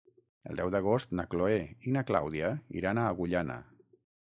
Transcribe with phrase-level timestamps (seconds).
[0.51, 1.59] El deu d'agost na Chloé
[1.91, 2.51] i na Clàudia
[2.81, 3.63] iran a Agullana.